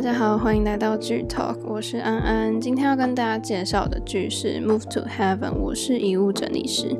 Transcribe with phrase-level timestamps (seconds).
[0.00, 2.58] 大家好，欢迎来到剧 Talk，我是安安。
[2.58, 6.96] 今天要跟大家介绍的剧是《Move to Heaven》，我是遗物整理师。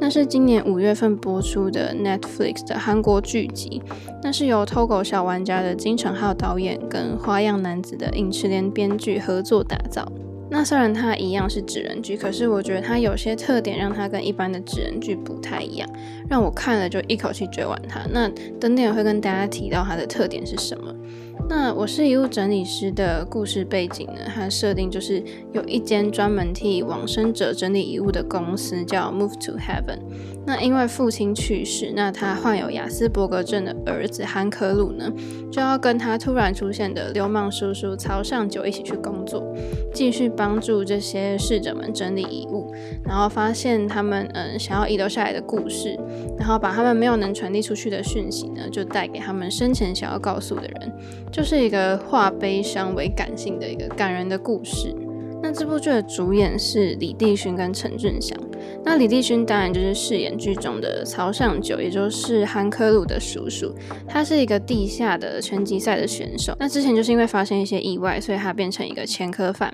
[0.00, 3.82] 那是今年五月份播出的 Netflix 的韩国剧集，
[4.22, 10.06] 那是由 TOGO 小玩家的金成浩导演跟花样男子的尹驰莲编剧合作打造。
[10.48, 15.88] 那虽然它一样是纸人剧，可是我觉得它有些特点让它跟一般的纸人剧不太一样，
[16.28, 18.02] 让我看了就一口气追完它。
[18.12, 18.28] 那
[18.60, 20.94] 等等会跟大家提到它的特点是什么。
[21.46, 25.22] 那我是遗物整理师的故事背景呢，它设定就是
[25.52, 29.98] 有一间专门替往生者整理遗物的公司，叫 Move to Heaven。
[30.46, 35.10] 那因为父亲去世，那他患有亚斯伯格症的儿子韩可鲁呢，
[35.50, 39.42] 就要跟他突然出现的流氓叔叔曹尚九一起去工作，
[39.94, 42.70] 继续帮助这些逝者们整理遗物，
[43.04, 45.98] 然后发现他们嗯想要遗留下来的故事，
[46.38, 50.92] 然后把他们没有能传递出去的讯息呢，就带给他们生前想要告诉的人，
[51.32, 54.94] 就是一个化悲伤为感性的一个感人的故事。
[55.42, 58.38] 那这部剧的主演是李帝勋跟陈俊祥。
[58.84, 63.74] 那李立勋当然就是饰演剧中的曹尚九，也就是韩可鲁的叔叔。
[64.06, 66.54] 他是一个地下的拳击赛的选手。
[66.58, 69.72] 那之前就是因为发生一些意外，所以他变成一个前科犯。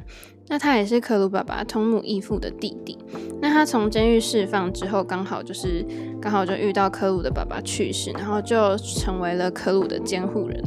[0.49, 2.99] 那他也是克鲁爸爸通母义父的弟弟。
[3.41, 5.85] 那他从监狱释放之后，刚好就是
[6.21, 10.61] 刚好就遇到克鲁的爸爸去世，然后就成为了克鲁的监护人。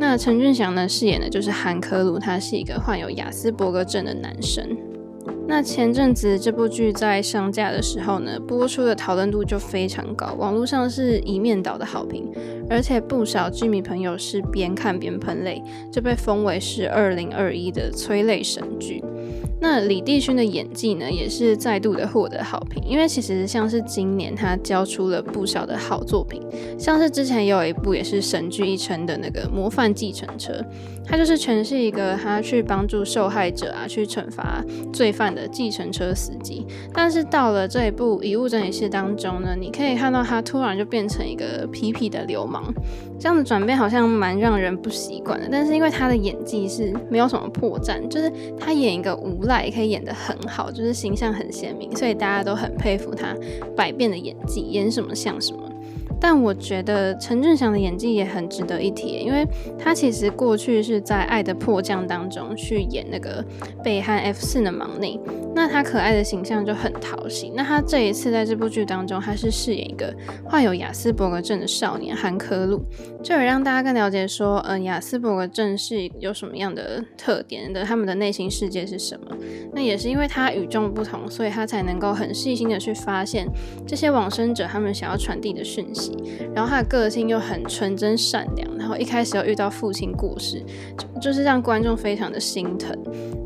[0.00, 4.76] 那陈俊祥呢，饰演的就是韩可鲁，他是一个患有亚斯伯格症的男生。
[5.50, 12.32] 那前阵子这部剧在上架的时候呢，播出的讨论度就非常高，网络上是一面倒的好评，
[12.70, 19.02] 而且不少剧迷朋友是边看边喷泪，就被封为是二零二一的催泪神剧。
[19.60, 26.42] 那李帝勋的演技呢，也是再度的获得好评，因为其实像是今年他交出了不少的好作品，
[26.78, 30.52] 像是之前有一部也是神剧一称的那个《模范计程车》，
[31.04, 34.64] 他就是诠释一个他去帮助受害者啊，去惩罚
[34.94, 36.66] 罪犯的计程车司机。
[36.94, 42.64] 但是到了这一部《遗物整理师》当中呢，你可以看到他突然就变成一个痞痞的流氓，
[43.18, 45.46] 这样的转变好像蛮让人不习惯的。
[45.52, 49.49] 但是因为他的演技是没有什么破绽，就是他演一个无。
[49.64, 53.34] 也可以演得很好，就是形象很鲜明，所以大家都很佩服他
[53.76, 55.69] 百变的演技，演什么像什么。
[56.20, 59.46] 但我觉得陈俊祥的演技也很值得一提，因为
[59.78, 63.44] 他其实过去是在《爱的迫降》当中去演那个
[63.82, 65.18] 贝汉 F 四的忙内，
[65.54, 67.52] 那他可爱的形象就很讨喜。
[67.56, 70.14] 那他这一次在这部剧当中，他是饰演一个
[70.44, 72.82] 患有亚斯伯格症的少年韩科鲁，
[73.22, 79.36] 就也让大家更了解说，嗯，亚斯伯格症是有什么样的特点的，他们的内心世界是什么。
[79.72, 83.46] 那也是因为他与众不同，所以他才能够很细心的去发现
[83.86, 86.09] 这些往生者他们想要传递的讯息。
[86.54, 90.64] 然后他的个性又很纯真善良，然后一开始又遇到父亲故事，
[90.96, 92.96] 就，就是让观众非常的心疼。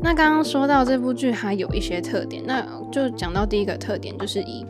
[0.01, 4.65] 那刚刚说到这部剧还有一些特点，那就讲到第一个特点，就是以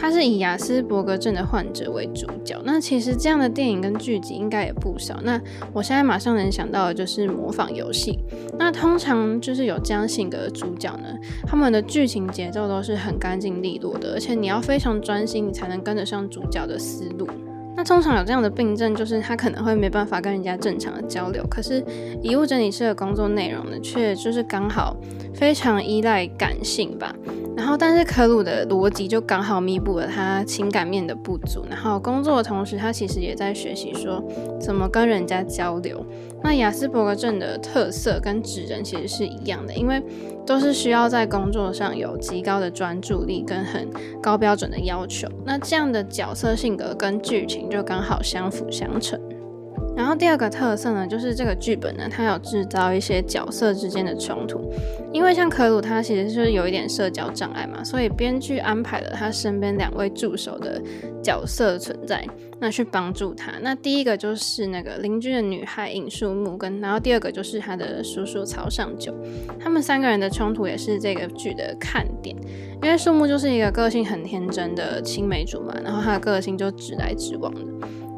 [0.00, 2.58] 他是以雅斯伯格症的患者为主角。
[2.64, 5.20] 那其实这样的电影跟剧集应该也不少。
[5.22, 5.38] 那
[5.74, 8.18] 我现在马上能想到的就是模仿游戏。
[8.58, 11.08] 那通常就是有这样性格的主角呢，
[11.46, 17.28] 他们的剧情节奏都是很干净利落的，而且你要非常专心，你才能跟得上主角的思路。
[17.76, 21.42] 那通常有这样的病症，就是他可能会没办法跟人家正常的交流。
[21.48, 21.82] 可是
[22.22, 24.96] 遗物整理师的工作内容呢，却就是刚好
[25.34, 27.14] 非常依赖感性吧。
[27.60, 31.62] 然后，但是可鲁的逻辑就刚好弥补了他情感面的不足。
[31.68, 34.24] 然后工作的同时，他其实也在学习说
[34.58, 36.02] 怎么跟人家交流。
[36.42, 40.02] 那雅斯伯格症的特色跟纸人其实是一样的，因为
[40.46, 43.86] 都是需要在工作上有极高的专注力跟很
[44.22, 45.28] 高标准的要求。
[45.44, 49.20] 那这样的角色性格跟剧情就刚好相辅相成。
[50.00, 54.72] 然后第二个特色呢，就是这个剧本呢，它有制造一些角色之间的冲突。
[55.12, 60.80] 因为像可鲁他其实就是有一点社交障碍嘛，所以编剧安排了他身边两位助手的
[61.22, 62.26] 角色存在，
[62.58, 63.52] 那去帮助他。
[63.60, 69.14] 那第一个就是那个邻居的女孩尹树木，跟然后第二个就是他的叔叔曹尚九。
[69.58, 72.34] 他们三个人的冲突也是这个剧的看点，
[72.82, 77.60] 因为树木就是一个个性很天真的青梅竹马，然后他的个性就直来直往的。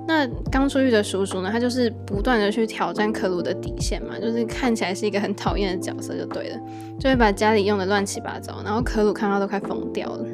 [0.06, 6.58] 那刚出狱的叔叔呢，他就是不断的去挑战可鲁的底线嘛，就是看起来是一个很讨厌的角色就对了，
[6.98, 10.24] 就会把家里用的乱七八糟，然后可鲁看到都快疯掉了。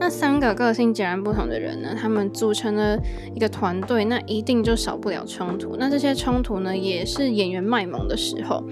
[0.00, 2.98] 那三个个性截然不同的人呢，他们组成了
[3.34, 5.76] 一个团队，那一定就少不了冲突。
[5.78, 8.64] 那这些冲突呢，也是演员卖萌的时候。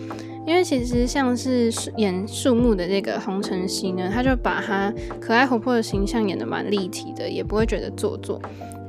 [0.46, 4.90] 因为其实像是演树木的这个洪承熙呢，他就把他
[5.20, 8.40] 可爱活泼的形象演得蛮立体的，也不会觉得做作。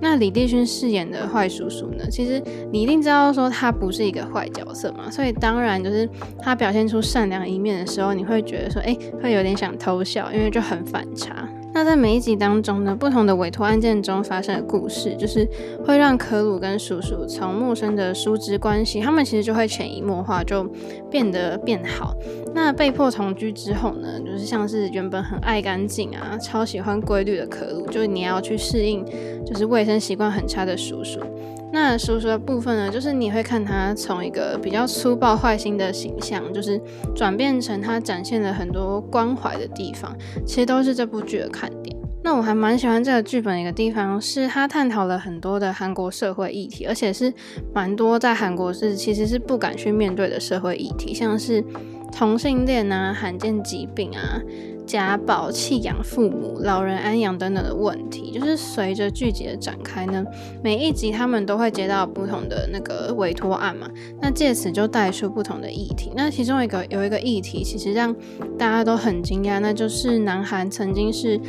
[0.02, 2.42] 那李帝勋饰演的坏叔叔呢，其实
[2.72, 6.08] 你一定知道说他不是一个坏角色嘛，所以当然就是
[6.42, 11.49] 他表现出善良一面的时候，你会觉得说，哎，会有点想偷笑，因为就很反差。
[11.80, 15.48] 那在每一集当中呢，不同的委托案件中发生的故事，就是
[15.86, 20.62] 会让可鲁跟叔叔从陌生的叔侄关系，他们其实就会潜移默化就
[21.10, 22.14] 变得变好。
[22.54, 29.06] 那被迫同居之后呢，就是像是原本很爱干净啊，超喜欢规律的可鲁，就你要去适应，
[29.46, 31.22] 就是卫生习惯很差的叔叔。
[31.72, 36.82] 那叔叔的部分呢，就是你会看他从一个比较粗暴坏心的形象，就是
[37.16, 41.96] 转变成他展现了很多关怀的地方，其实都是这部剧的看点。
[42.22, 47.34] 那我还蛮喜欢这个剧本的一个地方，是他探讨了很多的韩国社会议题，而且是
[47.74, 51.64] 蛮多在韩国是其实是不敢去面对的社会议题，像是
[52.12, 54.42] 同性恋啊、罕见疾病啊。
[54.90, 60.26] 家暴、弃养父母、老人安养等等的问题，就是随着剧集的展开呢，
[60.64, 63.88] 每一集他们都会接到不同的那个委托案嘛，
[64.20, 66.12] 那借此就带出不同的议题。
[66.16, 68.16] 那其中一个有一个议题，其实让
[68.58, 71.40] 大家都很惊讶，那就是南韩曾经是。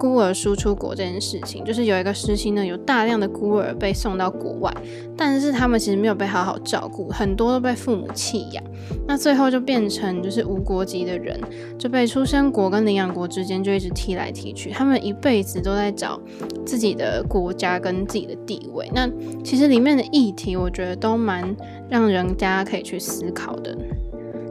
[0.00, 4.74] 孤儿输出国这件事情，就是有一个时期呢，有大量的孤儿被送到国外，
[5.14, 8.64] 但是他们其实没有被好好照顾，很多都被父母弃养，
[9.06, 11.38] 那最后就变成就是无国籍的人，
[11.78, 16.18] 就被出生国跟领养国之间就一直踢来踢去，他们一辈子都在找
[16.64, 18.90] 自己的国家跟自己的地位。
[18.94, 19.06] 那
[19.44, 21.54] 其实里面的议题，我觉得都蛮
[21.90, 23.76] 让人家可以去思考的。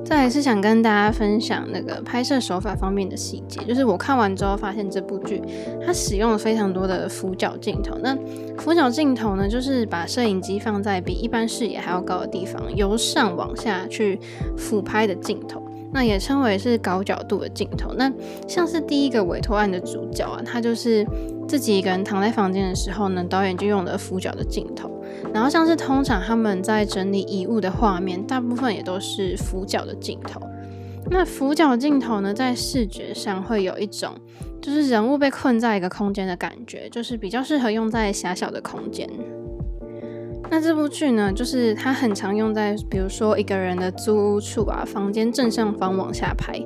[0.10, 5.40] 再来是想跟大家分享那个拍摄手法方面的细节，就是我看完之后发现这部剧
[5.86, 7.96] 它使用了非常多的俯角镜头。
[8.02, 8.18] 那
[8.58, 14.20] 俯角镜头呢，就是把摄影机放在比一般视野还要高的地方，由上往下去
[14.58, 15.62] 俯拍的镜头，
[15.94, 17.94] 那也称为是高角度的镜头。
[17.94, 18.12] 那
[18.48, 21.06] 像是第一个委托案的主角啊，他就是
[21.48, 24.90] 自己一个人躺在房间的时候呢，导演就用了俯角的镜头。
[25.34, 30.42] 然后像是通常他们在整理遗物的画面，大部分也都是俯角的镜头。
[31.12, 34.12] 那俯角镜头呢，在视觉上会有一种
[34.62, 39.10] 就是人物被困在一个空间的感觉，就是比较适合用在狭小的空间。
[40.52, 46.60] 那这部剧呢，就是它很常用在比如说一个人的租屋处啊，房间正上方往下拍。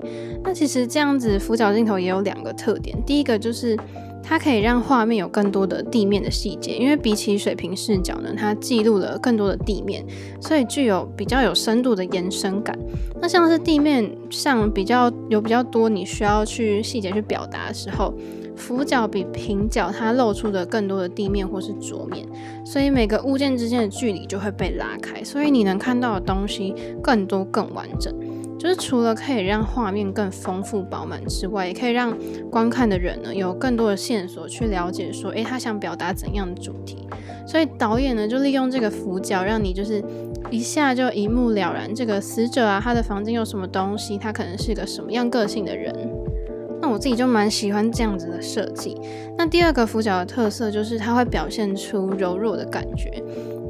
[0.43, 3.77] 那其实这样子俯角镜头也有两个特点，第一个就是。
[4.23, 10.03] 它可以让画面有更多的地面的细节，因为比起水平视角呢，它记录了更多的地面，
[10.39, 12.77] 所以具有比较有深度的延伸感。
[13.21, 18.13] 那像是地面上比较有比较多你需要去细节去表达的时候，
[18.55, 22.25] 俯角比平角它露出的更多的地面或是桌面，
[22.65, 28.13] 所以每个物件之间的距离就会被拉开，所以你能看到的东西更多更完整。
[28.63, 32.17] 就是除了可以让画面更丰富饱满之外，也可以让
[32.49, 37.05] 观看的人呢有更多的线索去了解说，诶，他想表达怎样的主题。
[37.45, 40.01] 所以导演呢就利用这个俯角，让你就是
[40.49, 45.93] 一下就一目了然，这个死者啊，他的房间有什么东西，他可能是个什么样个性的人。
[46.81, 48.97] 那我自己就蛮喜欢这样子的设计。
[49.37, 53.11] 那第二个俯角的特色就是它会表现出柔弱的感觉。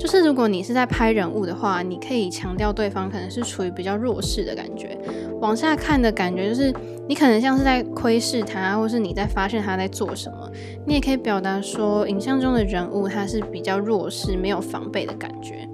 [0.03, 4.97] 就是如果你是在拍人物的话，你可以强调对方可能是处于比较弱势的感觉，
[5.39, 6.73] 往下看的感觉就是
[7.07, 10.51] 你可能像是在窥视他，或是你在发现他在做什么。
[10.85, 15.65] 你也可以表达说，影像中的人物他是比较弱势、没有防备的感觉。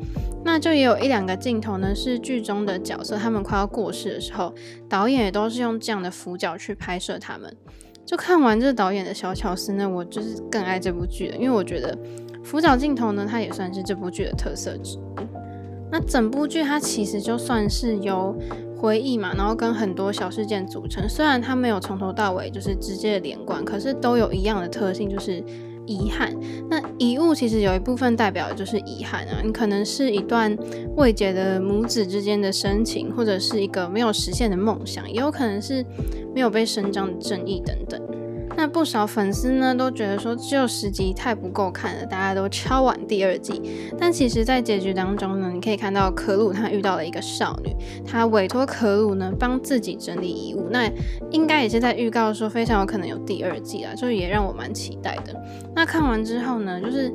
[0.46, 4.54] 那就也有一两个镜头呢，是剧中的角色他们快要过世的时候，
[4.88, 7.52] 导演也都是用这样的俯角去拍摄他们。
[8.06, 11.98] 就看完这导演的小巧思呢，我就是更爱这部剧了，因为我觉得。
[12.44, 15.02] 俯角镜头呢，它也算是这部剧的特色之一。
[15.92, 18.36] 那整部剧它其实就算是由
[18.78, 21.08] 回忆嘛，然后跟很多小事件组成。
[21.10, 25.44] 虽然它没有从头到尾就是直接的连贯，可是都有一样的特性，就是
[25.88, 26.32] 遗憾。
[26.70, 30.56] 那遗物其实有一部分代表的就是遗憾啊，你可能是一段
[30.96, 35.84] 未解的母子之间的深情，或者是一个没有实现的梦想，也有可能是
[36.36, 38.00] 没有被伸张的正义等等。
[38.60, 43.62] 那不少粉丝呢都觉得说只有十集太不够看了，大家都敲碗第二季。
[43.98, 47.74] 但其实，在结局当中呢，你可以看到可鲁他遇到了一个少女，
[48.06, 50.68] 他委托可鲁呢帮自己整理遗物。
[50.70, 50.92] 那
[51.32, 55.34] 应该也是在预告说非常有可能有第二季啊，就也让我蛮期待的。
[55.74, 57.14] 那看完之后呢，就是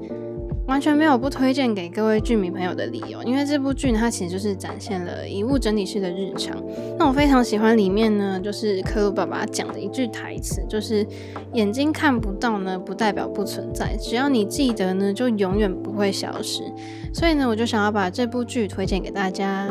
[0.66, 6.56] 完全没有不推荐给各位剧迷朋友的理由，因为这部剧它其实就是展现了遗物整理师的日常。
[6.98, 11.06] 那我非常喜欢里面呢，就是克鲁爸爸讲的一句台词，就是
[11.52, 16.62] 眼睛看不到呢，不代表不存在，只要你记得呢，就永远不会消失。
[17.12, 19.68] 所以呢，我就想要把这部剧推荐给大家。